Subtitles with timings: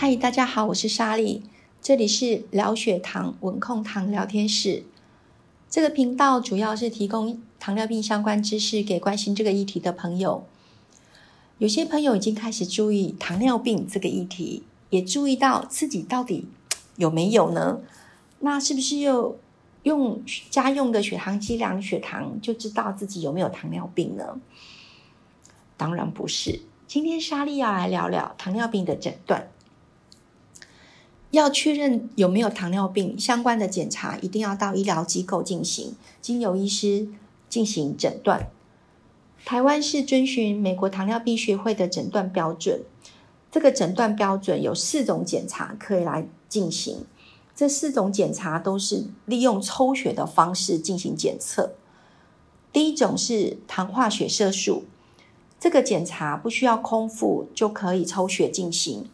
[0.00, 1.42] 嗨，大家好，我是莎莉，
[1.82, 4.84] 这里是聊血糖稳控糖聊天室。
[5.68, 10.46] 这个频道主要是提供糖尿病相关知识给关心这个议题的朋友。
[11.58, 16.48] 有些朋友已经开始注意糖尿病这个议题，也注意到自己到底
[16.96, 17.80] 有没有呢？
[18.38, 19.38] 那是不是又
[19.82, 24.40] 用家用的血糖机量血糖就知道自己有没有糖尿病呢？
[25.76, 26.62] 当然不是。
[26.86, 29.50] 今天莎莉要来聊聊糖尿病的诊断。
[31.30, 37.08] 要确认有没有糖尿病相关的检查，一定要到医疗机构进行，经由医师
[37.48, 38.50] 进行诊断。
[39.44, 42.82] 台湾是遵循美国糖尿病学会的诊断标准，
[43.50, 47.06] 这个诊断标准有四种检查可以来进行，
[47.54, 51.74] 这四种检查都是利用抽血的方式进行检测。
[52.72, 54.84] 第一种是糖化血色素，
[55.58, 59.08] 这个检查不需要空腹就可以抽血进行。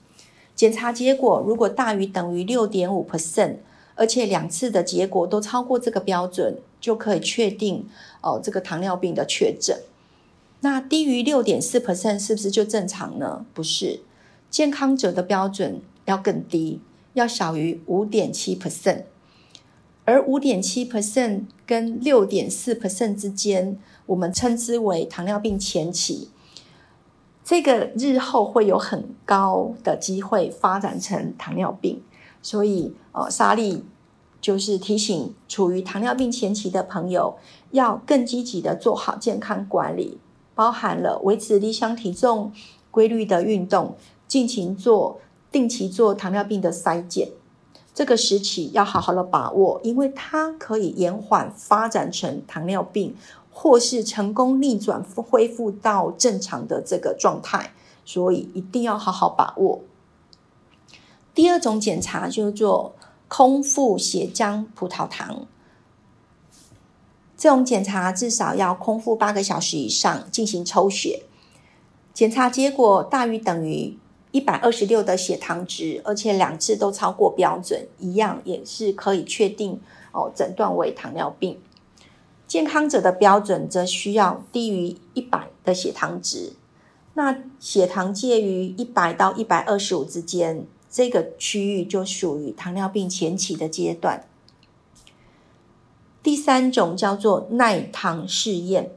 [0.57, 3.57] 检查结果如果大于等于六点五 percent，
[3.95, 7.87] 而且两次的结果都超过这个标准，就可以确定
[8.23, 9.79] 哦这个糖尿病的确诊。
[10.61, 13.45] 那低于六点四 percent 是不是就正常呢？
[13.53, 14.01] 不是，
[14.51, 16.81] 健康者的标准要更低，
[17.13, 19.03] 要小于五点七 percent。
[20.07, 26.31] 而五点七 percent 跟六点四 percent 之间，我们称之为糖尿病前期。
[27.47, 32.03] 这个日后会有很高的机会发展成糖尿病，
[32.43, 33.85] 所以呃，莎莉
[34.41, 37.37] 就是提醒处于糖尿病前期的朋友，
[37.71, 40.19] 要更积极的做好健康管理，
[40.57, 42.51] 包含了维持理想体重、
[42.91, 43.95] 规律的运动，
[44.27, 45.21] 进行做
[45.53, 47.29] 定期做糖尿病的筛检。
[47.95, 53.15] 这个时期要好好的把握，因为它可以延缓发展成糖尿病。
[53.59, 57.73] 或是成功逆转恢复到正常的这个状态，
[58.05, 59.81] 所以一定要好好把握。
[61.35, 62.95] 第二种检查就是做
[63.29, 65.47] 空腹血浆葡萄糖，
[67.35, 71.23] 这种检查至少要空腹八个小时以上进行抽血，
[72.13, 73.97] 检查结果大于等于
[74.33, 79.81] 一百二十六的血糖值，而且两次都超过标准，一样也是可以确定
[80.13, 81.59] 哦，诊断为糖尿病。
[82.47, 86.53] 健康者的标准则需要低于一百的血糖值，
[87.15, 94.25] 那血糖介于一百到一百二十五之间，这个区域就属于糖尿病前期的阶段。
[96.23, 98.93] 第三种叫做耐糖试验，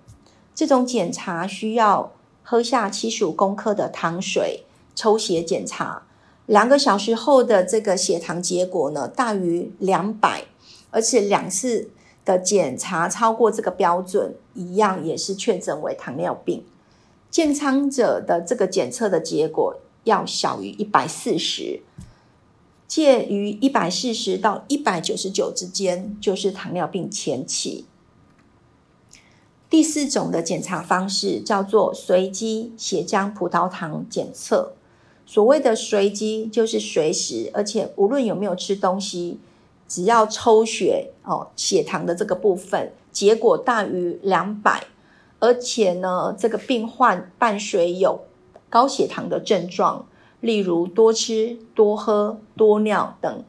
[0.54, 2.12] 这种检查需要
[2.44, 6.04] 喝下七十五公克的糖水，抽血检查，
[6.46, 10.46] 两个小时后的这个血糖结果呢大于两百，
[10.92, 11.90] 而且两次。
[12.26, 16.64] 的检查超过这个标准，一样也是确诊为糖尿病。
[17.32, 21.82] 健康者的这个检测的结果要小于一百四十，
[22.88, 27.86] 介于一百四十到一百九十九之间，就是糖尿病前期。
[29.70, 34.74] 第四种的检查方式叫做随机血浆葡萄糖检测。
[35.26, 39.40] 所谓的随机，就是随时，而且无论有没有吃东西。
[39.90, 44.84] 只要抽血哦，血糖的这个部分结果大于两百，
[45.40, 48.22] 而且呢，这个病患伴随有
[48.70, 50.06] 高血糖的症状，
[50.42, 53.44] 例如多吃、多喝、多尿等，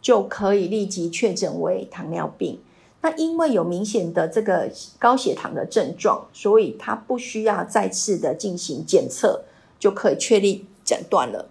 [0.00, 2.58] 就可以立即确诊为糖尿病。
[3.02, 9.42] 那因为有明显的这个高血糖的症状，所以他不需要再次的进行检测，
[9.78, 11.50] 就可以确立诊断了。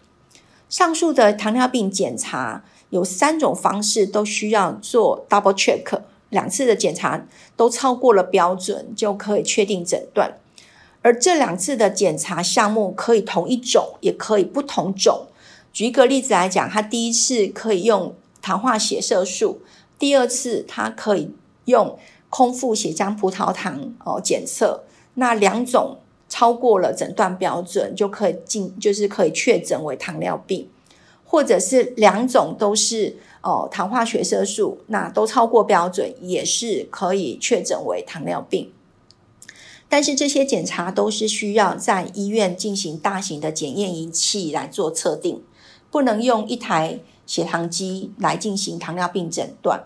[0.68, 2.64] 上述的糖尿病检查。
[2.90, 10.38] 有三种方式都需要做 double check，两次的检查都超过了标准，就可以确定诊断。
[11.02, 15.28] 而这两次的检查项目可以同一种，也可以不同种。
[15.72, 19.62] 举一个例子来讲，他第一次可以用糖化血色素，
[19.98, 21.32] 第二次他可以
[21.66, 21.98] 用
[22.30, 24.84] 空腹血浆葡萄糖哦检测。
[25.14, 25.98] 那两种
[26.28, 30.68] 超过了诊断标准，就可以进，就是可以确诊为糖尿病。
[31.32, 38.74] 或者是两种都是哦，糖化血色素那都超过标准，也是可以确诊为糖尿病。
[39.88, 45.44] 但是这些检查都是需要在医院进行大型的检验仪器来做测定，
[45.92, 49.84] 不能用一台血糖机来进行糖尿病诊断。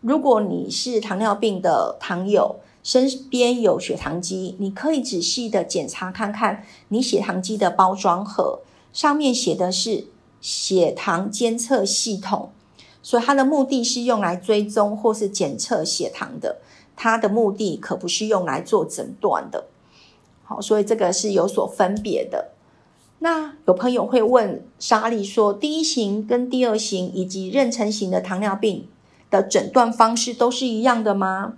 [0.00, 8.60] 如果你是糖尿病的糖友，身边有血糖机，你可以仔细的检查看看你血糖机的包装盒
[8.92, 10.06] 上面写的是。
[10.40, 12.50] 血糖监测系统，
[13.02, 16.58] 所以它的目的是用来追踪或是检测血糖的，
[16.96, 19.66] 它的目的可不是用来做诊断的。
[20.44, 22.52] 好，所以这个是有所分别的。
[23.18, 28.86] 那有朋友会问莎莉说，第一型跟第二型以及妊娠型的糖尿病
[29.28, 31.54] 的诊断方式都是一样的吗？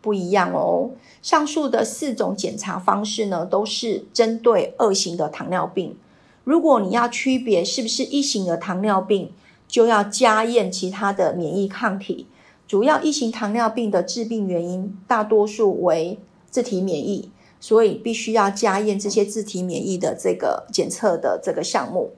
[0.00, 0.90] 不一样哦。
[1.20, 5.96] 上述的四种检查方式呢，都是针对二型的糖尿病。
[6.44, 9.32] 如果你要区别是不是一型的糖尿病，
[9.68, 12.26] 就要加验其他的免疫抗体。
[12.66, 16.18] 主要一型糖尿病的致病原因大多数为
[16.50, 22.12] 自体免疫，所以必须要加验这些自体免疫的这个检测的这个项目。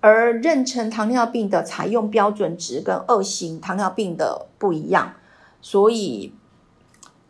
[0.00, 5.14] 而妊娠糖尿病的采用标准值跟二型糖尿病的不一样，
[5.60, 6.32] 所以。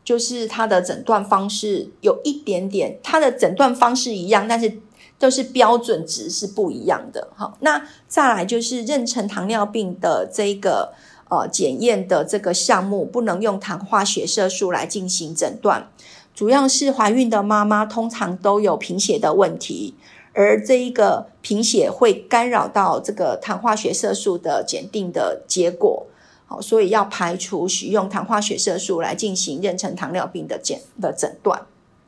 [0.05, 4.79] 就是它的诊断方式有一点点，它的诊断方式一样，但是
[5.19, 7.29] 都是标准值是不一样的。
[7.35, 10.93] 好，那再来就是妊娠糖尿病的这个
[11.29, 15.89] 呃检验的这个项目，不能用糖化血色素来进行诊断，
[16.35, 19.95] 主要是怀孕的妈妈通常都有贫血的问题，
[20.35, 26.07] 而这一个贫血会干扰到这个糖化血色素的检定的结果。
[26.49, 31.67] 好，所以要排除使用糖化血色素来进行妊娠糖尿病的检的诊断。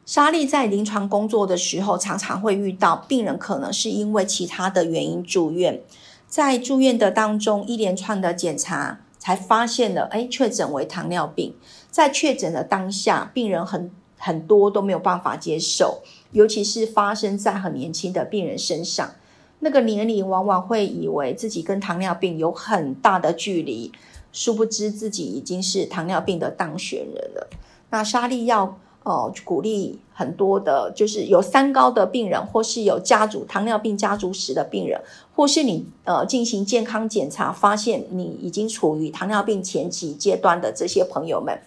[0.09, 5.83] 莎莉在临床工作的时候，常常会遇到病人可能是因为其他的原因住院，
[6.27, 11.55] 在住院的当中一连串的检查才发现了，哎，确诊为糖尿病。
[11.91, 16.01] 在确诊的当下，病人很很多都没有办法接受，
[16.33, 19.11] 尤其是发生在很年轻的病人身上，
[19.59, 23.93] 那个年龄往往会以为自己跟糖尿病有很大的距离。
[24.33, 27.51] 殊不知自己已经是糖尿病的当选人了。
[27.91, 35.01] 那莎莉要呃鼓励很多的，就是有三高的病人，或是有家族糖尿病家族史的病人，
[35.35, 41.61] 或是你呃进行健康检查发现你已经处于糖尿病前期阶段的这些朋友们，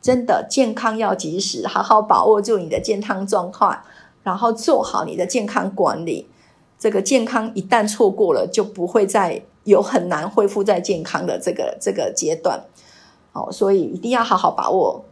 [0.00, 3.78] 真的健康要及时，好好把握住你的健康状况，
[4.22, 6.26] 然后做好你的健康管理。
[6.78, 9.42] 这个健康一旦错过了，就不会再。
[9.64, 12.64] 有很难恢复在健康的这个这个阶段，
[13.34, 15.04] 哦，所以一定要好好把握。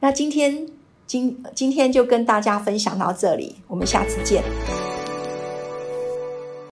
[0.00, 0.68] 那今天
[1.06, 4.42] 今今天就跟大家分享到这里，我们下次见。